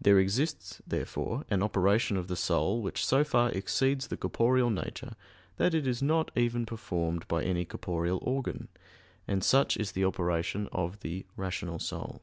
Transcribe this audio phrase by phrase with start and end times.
[0.00, 5.12] There exists, therefore, an operation of the soul which so far exceeds the corporeal nature
[5.56, 8.66] that it is not even performed by any corporeal organ;
[9.28, 12.22] and such is the operation of the _rational soul.